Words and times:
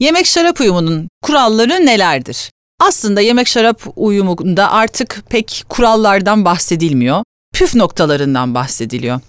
Yemek 0.00 0.26
şarap 0.26 0.60
uyumunun 0.60 1.08
kuralları 1.22 1.86
nelerdir? 1.86 2.50
Aslında 2.80 3.20
yemek 3.20 3.48
şarap 3.48 3.82
uyumunda 3.96 4.70
artık 4.72 5.22
pek 5.30 5.64
kurallardan 5.68 6.44
bahsedilmiyor. 6.44 7.22
Püf 7.54 7.74
noktalarından 7.74 8.54
bahsediliyor. 8.54 9.20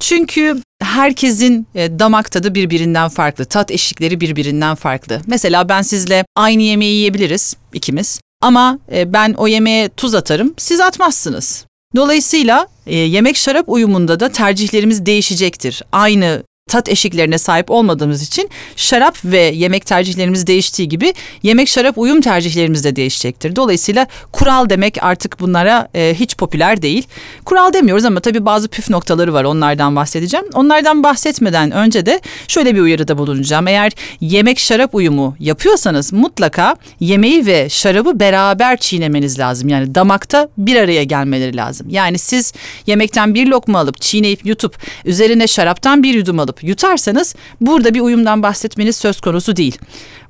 Çünkü 0.00 0.62
herkesin 0.82 1.66
e, 1.74 1.98
damak 1.98 2.32
tadı 2.32 2.54
birbirinden 2.54 3.08
farklı, 3.08 3.44
tat 3.44 3.70
eşikleri 3.70 4.20
birbirinden 4.20 4.74
farklı. 4.74 5.20
Mesela 5.26 5.68
ben 5.68 5.82
sizle 5.82 6.24
aynı 6.36 6.62
yemeği 6.62 6.94
yiyebiliriz 6.94 7.56
ikimiz. 7.72 8.20
Ama 8.42 8.78
e, 8.92 9.12
ben 9.12 9.32
o 9.32 9.46
yemeğe 9.46 9.88
tuz 9.88 10.14
atarım, 10.14 10.54
siz 10.56 10.80
atmazsınız. 10.80 11.66
Dolayısıyla 11.96 12.68
e, 12.86 12.96
yemek 12.96 13.36
şarap 13.36 13.68
uyumunda 13.68 14.20
da 14.20 14.28
tercihlerimiz 14.32 15.06
değişecektir. 15.06 15.82
Aynı 15.92 16.42
tat 16.70 16.88
eşiklerine 16.88 17.38
sahip 17.38 17.70
olmadığımız 17.70 18.22
için 18.22 18.50
şarap 18.76 19.18
ve 19.24 19.38
yemek 19.40 19.86
tercihlerimiz 19.86 20.46
değiştiği 20.46 20.88
gibi 20.88 21.14
yemek 21.42 21.68
şarap 21.68 21.98
uyum 21.98 22.20
tercihlerimiz 22.20 22.84
de 22.84 22.96
değişecektir. 22.96 23.56
Dolayısıyla 23.56 24.06
kural 24.32 24.70
demek 24.70 25.02
artık 25.04 25.40
bunlara 25.40 25.88
e, 25.94 26.14
hiç 26.20 26.36
popüler 26.36 26.82
değil. 26.82 27.06
Kural 27.44 27.72
demiyoruz 27.72 28.04
ama 28.04 28.20
tabii 28.20 28.44
bazı 28.44 28.68
püf 28.68 28.90
noktaları 28.90 29.32
var 29.32 29.44
onlardan 29.44 29.96
bahsedeceğim. 29.96 30.46
Onlardan 30.54 31.02
bahsetmeden 31.02 31.70
önce 31.70 32.06
de 32.06 32.20
şöyle 32.48 32.74
bir 32.74 32.80
uyarıda 32.80 33.18
bulunacağım. 33.18 33.68
Eğer 33.68 33.92
yemek 34.20 34.58
şarap 34.58 34.94
uyumu 34.94 35.36
yapıyorsanız 35.40 36.12
mutlaka 36.12 36.76
yemeği 37.00 37.46
ve 37.46 37.68
şarabı 37.68 38.20
beraber 38.20 38.76
çiğnemeniz 38.76 39.38
lazım. 39.38 39.68
Yani 39.68 39.94
damakta 39.94 40.48
bir 40.58 40.76
araya 40.76 41.04
gelmeleri 41.04 41.56
lazım. 41.56 41.86
Yani 41.90 42.18
siz 42.18 42.52
yemekten 42.86 43.34
bir 43.34 43.46
lokma 43.46 43.78
alıp 43.78 44.00
çiğneyip 44.00 44.46
yutup 44.46 44.76
üzerine 45.04 45.46
şaraptan 45.46 46.02
bir 46.02 46.14
yudum 46.14 46.38
alıp 46.38 46.55
yutarsanız 46.62 47.34
burada 47.60 47.94
bir 47.94 48.00
uyumdan 48.00 48.42
bahsetmeniz 48.42 48.96
söz 48.96 49.20
konusu 49.20 49.56
değil. 49.56 49.78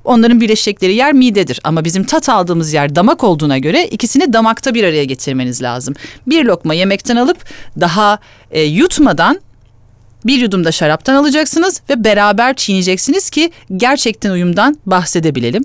Onların 0.03 0.41
birleşecekleri 0.41 0.95
yer 0.95 1.13
midedir 1.13 1.59
ama 1.63 1.85
bizim 1.85 2.03
tat 2.03 2.29
aldığımız 2.29 2.73
yer 2.73 2.95
damak 2.95 3.23
olduğuna 3.23 3.57
göre 3.57 3.87
ikisini 3.87 4.33
damakta 4.33 4.73
bir 4.73 4.83
araya 4.83 5.03
getirmeniz 5.03 5.61
lazım. 5.61 5.95
Bir 6.27 6.45
lokma 6.45 6.73
yemekten 6.73 7.15
alıp 7.15 7.37
daha 7.79 8.19
e, 8.51 8.61
yutmadan 8.61 9.41
bir 10.25 10.39
yudum 10.39 10.65
da 10.65 10.71
şaraptan 10.71 11.15
alacaksınız 11.15 11.81
ve 11.89 12.03
beraber 12.03 12.53
çiğneyeceksiniz 12.53 13.29
ki 13.29 13.51
gerçekten 13.75 14.31
uyumdan 14.31 14.77
bahsedebilelim. 14.85 15.63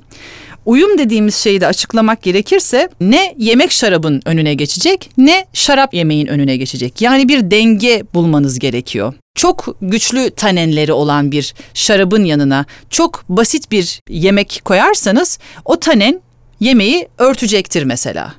Uyum 0.67 0.99
dediğimiz 0.99 1.35
şeyi 1.35 1.61
de 1.61 1.67
açıklamak 1.67 2.23
gerekirse 2.23 2.89
ne 3.01 3.35
yemek 3.39 3.73
şarabın 3.73 4.23
önüne 4.25 4.55
geçecek 4.55 5.11
ne 5.19 5.47
şarap 5.53 5.95
yemeğin 5.95 6.27
önüne 6.27 6.57
geçecek. 6.57 7.03
Yani 7.03 7.29
bir 7.29 7.51
denge 7.51 8.03
bulmanız 8.15 8.59
gerekiyor. 8.59 9.15
Çok 9.35 9.77
güçlü 9.83 10.31
tanenleri 10.31 10.93
olan 10.93 11.33
bir 11.33 11.55
şarabın 11.75 12.25
yanına 12.25 12.67
çok 12.91 13.25
basit 13.29 13.71
bir 13.71 14.01
yemek 14.09 14.61
koyarsanız 14.65 15.39
o 15.65 15.81
tanen 15.81 16.21
yemeği 16.61 17.09
örtecektir 17.19 17.85
mesela 17.85 18.35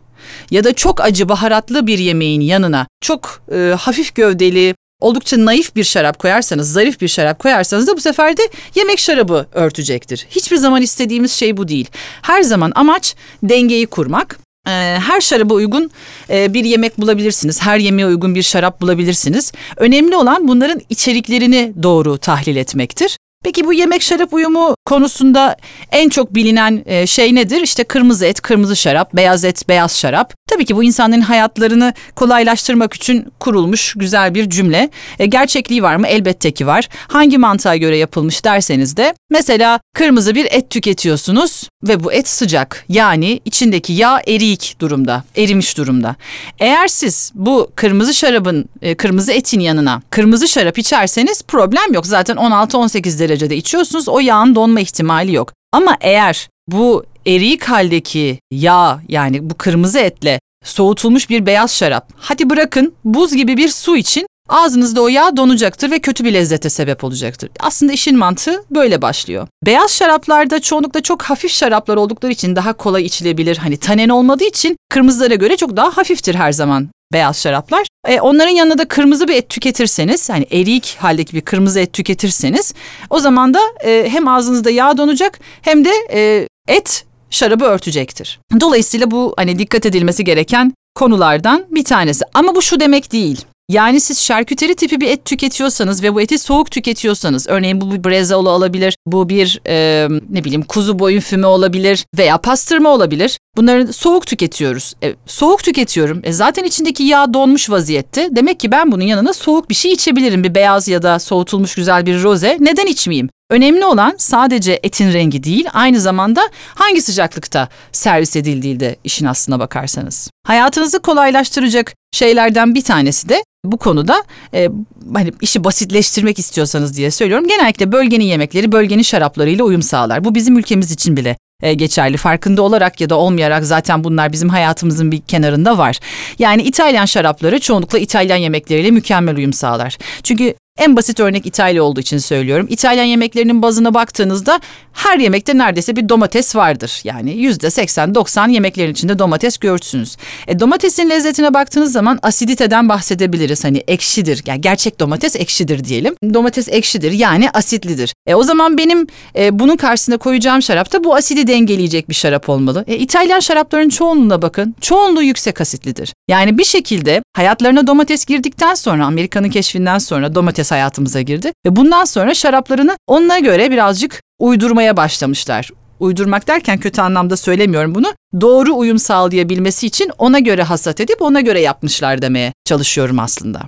ya 0.52 0.64
da 0.64 0.74
çok 0.74 1.02
acı 1.02 1.30
baharatlı 1.30 1.88
bir 1.88 1.98
yemeğin 1.98 2.42
yanına 2.42 2.88
çok 3.02 3.42
e, 3.56 3.76
hafif 3.80 4.16
gövdeli 4.16 4.76
oldukça 5.04 5.46
naif 5.46 5.76
bir 5.76 5.84
şarap 5.84 6.20
koyarsanız, 6.20 6.72
zarif 6.72 7.02
bir 7.02 7.08
şarap 7.08 7.40
koyarsanız 7.40 7.88
da 7.88 7.98
bu 7.98 8.02
sefer 8.02 8.38
de 8.38 8.42
yemek 8.76 9.00
şarabı 9.00 9.48
örtecektir. 9.54 10.28
Hiçbir 10.30 10.58
zaman 10.58 10.82
istediğimiz 10.82 11.32
şey 11.32 11.58
bu 11.58 11.68
değil. 11.68 11.88
Her 12.22 12.42
zaman 12.42 12.72
amaç 12.76 13.16
dengeyi 13.44 13.88
kurmak. 13.88 14.40
Ee, 14.68 14.72
her 15.08 15.22
şaraba 15.22 15.54
uygun 15.54 15.92
e, 16.30 16.54
bir 16.54 16.66
yemek 16.66 16.98
bulabilirsiniz. 16.98 17.62
Her 17.62 17.80
yemeğe 17.80 18.08
uygun 18.08 18.36
bir 18.36 18.44
şarap 18.44 18.82
bulabilirsiniz. 18.82 19.52
Önemli 19.78 20.16
olan 20.16 20.48
bunların 20.48 20.82
içeriklerini 20.90 21.74
doğru 21.84 22.18
tahlil 22.18 22.56
etmektir. 22.56 23.18
Peki 23.44 23.66
bu 23.66 23.74
yemek 23.74 24.02
şarap 24.02 24.34
uyumu 24.34 24.76
konusunda 24.86 25.56
en 25.92 26.10
çok 26.10 26.36
bilinen 26.36 26.84
e, 26.86 27.08
şey 27.08 27.36
nedir? 27.36 27.62
İşte 27.62 27.84
kırmızı 27.84 28.26
et, 28.26 28.42
kırmızı 28.42 28.76
şarap, 28.76 29.14
beyaz 29.14 29.44
et, 29.44 29.70
beyaz 29.70 30.00
şarap. 30.00 30.34
Tabii 30.50 30.66
ki 30.66 30.76
bu 30.76 30.84
insanların 30.84 31.22
hayatlarını 31.22 31.94
kolaylaştırmak 32.16 32.94
için 32.94 33.28
kurulmuş 33.40 33.94
güzel 33.98 34.36
bir 34.36 34.50
cümle. 34.50 34.90
E, 35.20 35.26
gerçekliği 35.26 35.84
var 35.84 35.96
mı? 35.96 36.08
Elbette 36.08 36.52
ki 36.52 36.68
var. 36.68 36.90
Hangi 37.08 37.38
mantığa 37.38 37.76
göre 37.76 37.98
yapılmış 37.98 38.46
derseniz 38.46 38.98
de 38.98 39.14
mesela 39.30 39.80
kırmızı 39.96 40.36
bir 40.36 40.46
et 40.46 40.70
tüketiyorsunuz 40.70 41.70
ve 41.84 42.04
bu 42.04 42.14
et 42.14 42.30
sıcak. 42.30 42.86
Yani 42.90 43.40
içindeki 43.46 43.94
yağ 43.94 44.22
eriyik 44.28 44.76
durumda, 44.80 45.24
erimiş 45.38 45.78
durumda. 45.78 46.16
Eğer 46.60 46.88
siz 46.88 47.32
bu 47.36 47.72
kırmızı 47.76 48.14
şarabın, 48.14 48.66
e, 48.82 48.96
kırmızı 48.96 49.32
etin 49.32 49.60
yanına 49.60 50.02
kırmızı 50.10 50.48
şarap 50.48 50.78
içerseniz 50.78 51.44
problem 51.44 51.94
yok. 51.94 52.06
Zaten 52.06 52.36
16-18 52.36 53.10
derecede 53.34 53.58
içiyorsunuz. 53.58 54.10
O 54.10 54.20
yağın 54.20 54.56
donma 54.56 54.80
ihtimali 54.80 55.34
yok. 55.34 55.54
Ama 55.72 55.98
eğer 56.02 56.50
bu 56.68 57.06
eriyik 57.26 57.64
haldeki 57.64 58.40
yağ 58.52 59.02
yani 59.10 59.50
bu 59.50 59.54
kırmızı 59.54 60.00
etle 60.00 60.40
soğutulmuş 60.64 61.30
bir 61.30 61.46
beyaz 61.46 61.76
şarap. 61.76 62.10
Hadi 62.18 62.50
bırakın 62.50 62.94
buz 63.06 63.36
gibi 63.36 63.58
bir 63.58 63.70
su 63.70 63.98
için 63.98 64.28
ağzınızda 64.50 65.02
o 65.02 65.08
yağ 65.08 65.38
donacaktır 65.38 65.92
ve 65.92 66.00
kötü 66.00 66.26
bir 66.26 66.34
lezzete 66.34 66.70
sebep 66.70 67.04
olacaktır. 67.04 67.50
Aslında 67.60 67.94
işin 67.94 68.18
mantığı 68.18 68.64
böyle 68.72 69.02
başlıyor. 69.02 69.48
Beyaz 69.66 69.92
şaraplarda 69.92 70.62
çoğunlukla 70.62 71.02
çok 71.02 71.22
hafif 71.22 71.52
şaraplar 71.52 71.96
oldukları 71.96 72.32
için 72.32 72.56
daha 72.56 72.74
kolay 72.74 73.06
içilebilir. 73.06 73.58
Hani 73.58 73.78
tanen 73.78 74.10
olmadığı 74.10 74.44
için 74.44 74.78
kırmızılara 74.90 75.36
göre 75.36 75.58
çok 75.58 75.78
daha 75.78 75.98
hafiftir 75.98 76.36
her 76.36 76.52
zaman 76.52 76.90
beyaz 77.14 77.42
şaraplar. 77.42 77.88
E, 78.08 78.22
onların 78.22 78.52
yanında 78.52 78.78
da 78.78 78.88
kırmızı 78.88 79.28
bir 79.28 79.36
et 79.36 79.50
tüketirseniz 79.50 80.30
hani 80.30 80.48
eriyik 80.52 80.98
haldeki 81.00 81.34
bir 81.34 81.42
kırmızı 81.42 81.80
et 81.80 81.94
tüketirseniz 81.94 82.74
o 83.10 83.20
zaman 83.20 83.54
da 83.54 83.60
e, 83.84 84.10
hem 84.10 84.28
ağzınızda 84.28 84.70
yağ 84.70 84.98
donacak 84.98 85.40
hem 85.62 85.86
de 85.86 85.92
e, 86.14 86.48
et 86.68 87.06
şarabı 87.30 87.66
örtecektir. 87.66 88.40
Dolayısıyla 88.60 89.12
bu 89.12 89.34
hani 89.38 89.60
dikkat 89.60 89.86
edilmesi 89.86 90.24
gereken 90.24 90.74
konulardan 90.96 91.66
bir 91.72 91.84
tanesi. 91.84 92.26
Ama 92.34 92.56
bu 92.56 92.62
şu 92.62 92.80
demek 92.80 93.12
değil. 93.12 93.46
Yani 93.70 94.00
siz 94.00 94.24
şarküteri 94.24 94.76
tipi 94.76 95.02
bir 95.02 95.10
et 95.10 95.26
tüketiyorsanız 95.26 96.04
ve 96.04 96.14
bu 96.14 96.22
eti 96.22 96.38
soğuk 96.38 96.72
tüketiyorsanız, 96.72 97.48
örneğin 97.48 97.82
bu 97.82 97.92
bir 97.92 98.04
brezaola 98.04 98.50
olabilir, 98.50 98.96
bu 99.06 99.30
bir 99.30 99.62
e, 99.68 100.08
ne 100.30 100.44
bileyim 100.44 100.64
kuzu 100.64 101.00
boyun 101.00 101.20
füme 101.20 101.48
olabilir 101.48 102.06
veya 102.18 102.38
pastırma 102.38 102.90
olabilir. 102.90 103.38
Bunları 103.58 103.94
soğuk 103.94 104.28
tüketiyoruz. 104.28 104.94
E, 105.04 105.16
soğuk 105.26 105.64
tüketiyorum. 105.64 106.22
E, 106.24 106.34
zaten 106.34 106.64
içindeki 106.64 107.04
yağ 107.04 107.34
donmuş 107.34 107.70
vaziyette. 107.70 108.30
Demek 108.32 108.60
ki 108.60 108.72
ben 108.72 108.92
bunun 108.92 109.04
yanına 109.04 109.34
soğuk 109.34 109.70
bir 109.70 109.76
şey 109.76 109.92
içebilirim. 109.92 110.44
Bir 110.44 110.56
beyaz 110.56 110.88
ya 110.88 111.04
da 111.04 111.20
soğutulmuş 111.20 111.76
güzel 111.76 112.06
bir 112.06 112.24
roze. 112.24 112.58
Neden 112.60 112.86
içmeyeyim? 112.86 113.30
Önemli 113.50 113.86
olan 113.86 114.16
sadece 114.18 114.80
etin 114.84 115.14
rengi 115.14 115.44
değil, 115.44 115.66
aynı 115.74 116.00
zamanda 116.00 116.50
hangi 116.76 117.02
sıcaklıkta 117.02 117.70
servis 117.92 118.36
edildiği 118.36 118.80
de 118.80 118.96
işin 119.04 119.26
aslına 119.26 119.60
bakarsanız. 119.60 120.30
Hayatınızı 120.48 121.00
kolaylaştıracak 121.00 121.94
şeylerden 122.12 122.76
bir 122.76 122.84
tanesi 122.84 123.30
de 123.30 123.44
bu 123.66 123.78
konuda 123.78 124.24
e, 124.54 124.70
hani 125.14 125.32
işi 125.42 125.64
basitleştirmek 125.64 126.40
istiyorsanız 126.40 126.98
diye 126.98 127.12
söylüyorum. 127.12 127.48
Genellikle 127.48 127.92
bölgenin 127.92 128.26
yemekleri 128.26 128.72
bölgenin 128.72 129.04
şaraplarıyla 129.04 129.64
uyum 129.64 129.82
sağlar. 129.82 130.24
Bu 130.24 130.36
bizim 130.36 130.58
ülkemiz 130.58 130.92
için 130.92 131.18
bile 131.18 131.38
e, 131.62 131.74
geçerli. 131.74 132.18
Farkında 132.18 132.62
olarak 132.62 133.02
ya 133.02 133.10
da 133.10 133.16
olmayarak 133.16 133.66
zaten 133.66 134.04
bunlar 134.04 134.32
bizim 134.32 134.50
hayatımızın 134.50 135.12
bir 135.12 135.22
kenarında 135.22 135.78
var. 135.78 136.00
Yani 136.40 136.62
İtalyan 136.62 137.06
şarapları 137.06 137.60
çoğunlukla 137.60 138.00
İtalyan 138.00 138.38
yemekleriyle 138.38 138.92
mükemmel 138.92 139.36
uyum 139.36 139.54
sağlar. 139.54 139.98
Çünkü 140.24 140.56
en 140.78 140.96
basit 140.96 141.20
örnek 141.20 141.46
İtalya 141.46 141.84
olduğu 141.84 142.00
için 142.00 142.18
söylüyorum. 142.18 142.68
İtalyan 142.70 143.04
yemeklerinin 143.04 143.62
bazına 143.62 143.94
baktığınızda 143.94 144.60
her 144.94 145.20
yemekte 145.20 145.58
neredeyse 145.58 145.96
bir 145.96 146.10
domates 146.10 146.56
vardır. 146.56 147.02
Yani 147.04 147.32
yüzde 147.34 147.68
80-90 147.68 148.52
yemeklerin 148.52 148.92
içinde 148.92 149.20
domates 149.20 149.58
görürsünüz. 149.58 150.18
E, 150.48 150.60
domatesin 150.60 151.10
lezzetine 151.10 151.54
baktığınız 151.54 151.92
zaman 151.92 152.20
asiditeden 152.24 152.90
bahsedebiliriz. 152.90 153.64
Hani 153.64 153.84
ekşidir. 153.88 154.44
Yani 154.46 154.62
gerçek 154.62 155.00
domates 155.00 155.36
ekşidir 155.36 155.84
diyelim. 155.84 156.16
Domates 156.34 156.70
ekşidir 156.70 157.12
yani 157.12 157.50
asitlidir. 157.50 158.14
E, 158.28 158.36
o 158.36 158.44
zaman 158.44 158.78
benim 158.78 159.08
e, 159.36 159.60
bunun 159.60 159.76
karşısına 159.76 160.18
koyacağım 160.18 160.62
şarap 160.62 160.94
da 160.94 161.04
bu 161.04 161.16
asidi 161.16 161.48
dengeleyecek 161.48 162.10
bir 162.10 162.16
şarap 162.16 162.50
olmalı. 162.50 162.86
E, 162.88 162.96
İtalyan 162.96 163.40
şarapların 163.40 163.90
çoğunluğuna 163.90 164.42
bakın. 164.42 164.76
Çoğunluğu 164.82 165.24
yüksek 165.24 165.62
asitlidir. 165.62 166.14
Yani 166.28 166.58
bir 166.58 166.66
şekilde 166.66 167.24
hayatlarına 167.36 167.88
domates 167.88 168.26
girdikten 168.26 168.74
sonra 168.74 169.06
Amerika'nın 169.06 169.50
keşfinden 169.50 169.98
sonra 169.98 170.36
domates 170.36 170.63
hayatımıza 170.72 171.22
girdi. 171.22 171.52
Ve 171.66 171.76
bundan 171.76 172.06
sonra 172.06 172.34
şaraplarını 172.34 172.98
onlara 173.08 173.40
göre 173.40 173.72
birazcık 173.72 174.22
uydurmaya 174.40 174.98
başlamışlar. 174.98 175.70
Uydurmak 176.00 176.48
derken 176.48 176.78
kötü 176.78 177.02
anlamda 177.02 177.38
söylemiyorum 177.38 177.96
bunu. 177.96 178.14
Doğru 178.42 178.74
uyum 178.76 179.00
sağlayabilmesi 179.00 179.88
için 179.88 180.12
ona 180.18 180.40
göre 180.40 180.64
hasat 180.64 181.02
edip 181.02 181.22
ona 181.22 181.42
göre 181.42 181.62
yapmışlar 181.62 182.22
demeye 182.22 182.54
çalışıyorum 182.66 183.20
aslında. 183.20 183.62